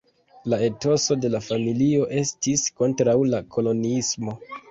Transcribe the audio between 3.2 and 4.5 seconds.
la koloniismo.